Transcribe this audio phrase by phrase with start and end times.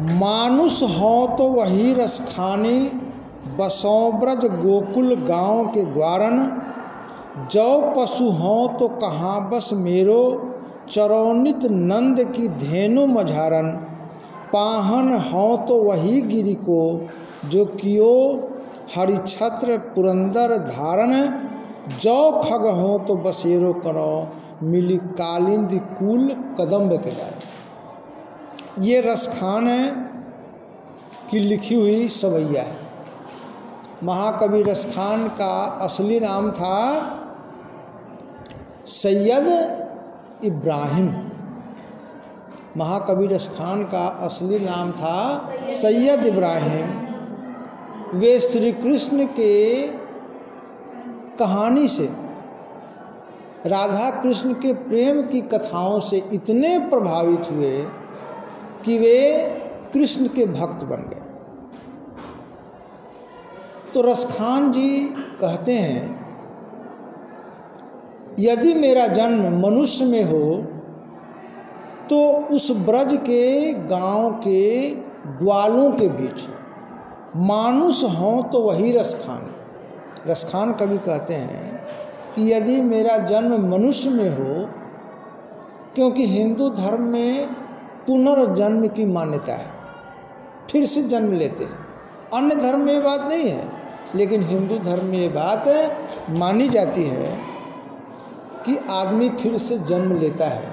[0.00, 2.78] मानुष हो तो वही रस खानी
[3.58, 4.12] बसों
[4.58, 6.38] गोकुल गाँव के ग्वारन।
[7.50, 10.22] जौ पशु हो तो कहाँ बस मेरो,
[10.88, 13.70] चरौनित नंद की धेनु मझारन।
[14.52, 16.80] पाहन हो तो वही गिरी को,
[17.46, 18.14] जो कियो
[18.96, 21.12] हरिछत्र पुरंदर धारण
[22.00, 24.28] जौ खग हो तो बसेरो करो,
[24.62, 26.28] मिली कालिंद कुल
[26.60, 27.34] कदम्ब के डाल।
[28.80, 29.66] ये रसखान
[31.30, 32.76] की लिखी हुई सवैया है।
[34.04, 36.78] महाकवि रसखान का असली नाम था
[38.86, 39.48] सैयद
[40.44, 41.08] इब्राहिम।
[42.76, 46.98] महाकवि रसखान का असली नाम था सैयद इब्राहिम।
[48.18, 49.86] वे श्री कृष्ण के
[51.38, 52.08] कहानी से
[53.66, 57.86] राधा कृष्ण के प्रेम की कथाओं से इतने प्रभावित हुए
[58.84, 59.16] कि वे
[59.92, 61.28] कृष्ण के भक्त बन गए।
[63.94, 64.88] तो रसखान जी
[65.40, 66.18] कहते हैं,
[68.38, 70.44] यदि मेरा जन्म मनुष्य में हो
[72.10, 72.20] तो
[72.54, 74.90] उस ब्रज के गाँव के
[75.38, 76.48] ग्वालों के बीच
[77.38, 79.50] मानुष हो तो वही रसखान
[80.26, 81.68] रसखान कवि कहते हैं
[82.34, 84.66] कि यदि मेरा जन्म मनुष्य में हो,
[85.94, 87.56] क्योंकि हिंदू धर्म में
[88.10, 89.66] पुनर्जन्म की मान्यता है।
[90.70, 91.78] फिर से जन्म लेते हैं।
[92.34, 93.68] अन्य धर्म में ये बात नहीं है,
[94.14, 95.68] लेकिन हिंदू धर्म में ये बात
[96.30, 97.38] मानी जाती है
[98.66, 100.72] कि आदमी फिर से जन्म लेता है।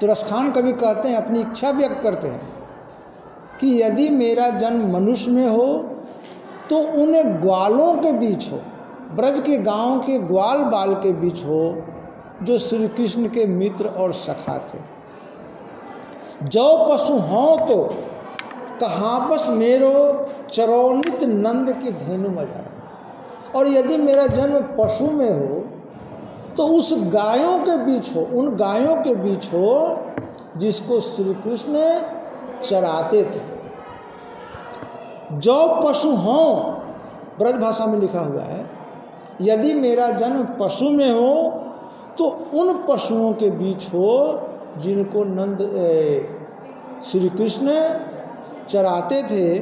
[0.00, 2.48] तो रसखान कभी कहते हैं, अपनी इच्छा व्यक्त करते हैं
[3.60, 5.66] कि यदि मेरा जन्म मनुष्य में हो
[6.70, 8.60] तो उन ग्वालों के बीच हो,
[9.12, 11.82] ब्रज के गाँव के ग्वाल बाल के बीच हो,
[12.42, 14.95] जो श्री कृष्ण के मित्र और सखा थे।
[16.46, 17.76] जो पशु हों तो
[18.80, 19.92] कहाँ बस मेरो
[20.50, 22.64] चरौनित नंद की धेनु मज़ा
[23.54, 25.62] और यदि मेरा जन्म पशु में हो
[26.56, 29.98] तो उस गायों के बीच हो, उन गायों के बीच हो,
[30.56, 31.72] जिसको श्री कृष्ण
[32.62, 33.40] चराते थे।
[35.38, 36.46] जो पशु हों,
[37.38, 38.64] ब्रज भाषा में लिखा हुआ है,
[39.42, 41.34] यदि मेरा जन्म पशु में हो
[42.18, 42.24] तो
[42.54, 44.40] उन पशुओं के बीच हो,
[44.78, 45.60] जिनको नंद
[47.02, 47.66] श्री कृष्ण
[48.68, 49.60] चराते थे,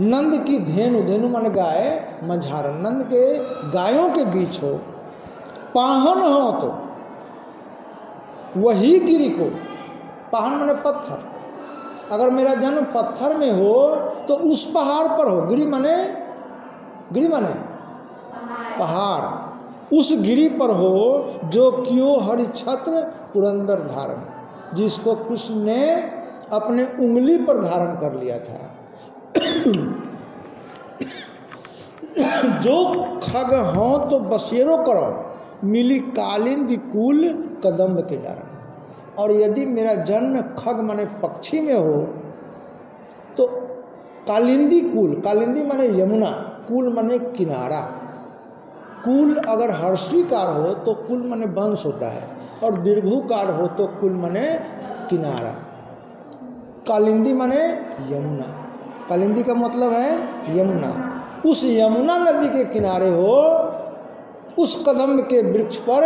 [0.00, 3.38] नंद की धेनु धेनु मन गाय मझारन नंद के
[3.70, 4.80] गायों के बीच हो।
[5.74, 6.78] पाहन हो तो
[8.60, 9.44] वही गिरी को।
[10.32, 11.28] पाहन माने पत्थर।
[12.12, 13.96] अगर मेरा जन्म पत्थर में हो
[14.28, 15.96] तो उस पहाड़ पर हो। गिरी माने
[17.12, 17.54] गिरी माने?
[18.78, 19.50] पहाड़।
[19.96, 23.00] उस गिरी पर हो, जो क्यों हरि छत्र
[23.34, 24.20] पुरंदर धारण।
[24.76, 26.19] जिसको कृष्ण ने
[26.52, 28.58] अपने उंगली पर धारण कर लिया था।
[32.60, 32.76] जो
[33.22, 35.08] खग हो तो बसेरो करो,
[35.64, 37.28] मिली कालिंद कुल
[37.64, 38.48] कदम के डारण
[39.18, 42.00] और यदि मेरा जन्म खग माने पक्षी में हो
[43.36, 43.46] तो
[44.28, 46.30] कालिंदी कुल, कालिंदी माने यमुना,
[46.68, 47.80] कुल माने किनारा।
[49.04, 52.22] कुल अगर हर्षवीकार हो तो कुल माने वंश होता है,
[52.64, 54.46] और दीर्घुकार हो तो कुल माने
[55.10, 55.54] किनारा।
[56.90, 57.64] कालिंदी माने
[58.10, 58.46] यमुना।
[59.08, 60.12] कालिंदी का मतलब है
[60.58, 61.06] यमुना।
[61.46, 63.36] उस यमुना नदी के किनारे हो,
[64.58, 66.02] उस कदम के वृक्ष पर,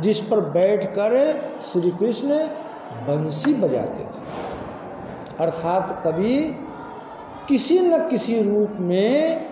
[0.00, 2.28] जिस पर बैठकर श्री कृष्ण
[3.08, 4.22] बंसी बजाते थे।
[5.40, 6.56] अर्थात कभी
[7.48, 9.46] किसी न किसी रूप में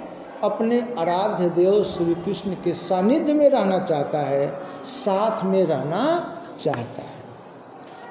[0.45, 6.05] अपने आराध्य देव श्री कृष्ण के सानिध्य में रहना चाहता है, साथ में रहना
[6.59, 7.08] चाहता है।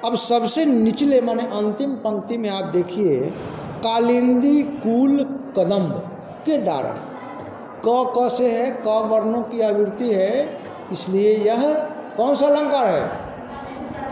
[0.04, 3.20] अब सबसे निचले माने अंतिम पंक्ति में आप देखिए,
[3.78, 5.24] कालिंदी कुल
[5.58, 5.92] कदम्ब
[6.46, 6.96] के डारण
[7.86, 10.60] क क से है, क वर्णों की आवृत्ति है,
[10.92, 11.74] इसलिए यह
[12.16, 13.02] कौन सा अलंकार है?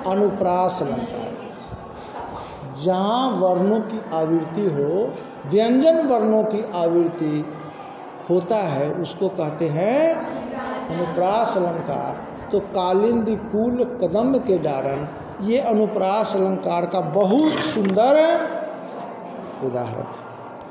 [0.06, 1.26] अनुप्रास अलंकार।
[2.84, 5.14] जहाँ वर्णों की आवृत्ति हो,
[5.46, 7.44] व्यंजन वर्णों की आवृत्ति
[8.30, 10.14] होता है, उसको कहते हैं
[10.88, 15.06] अनुप्रास अलंकार। तो कालिंदी कुल कदम के डारण
[15.40, 18.18] ये अनुप्रास अलंकार का बहुत सुंदर
[19.64, 20.25] उदाहरण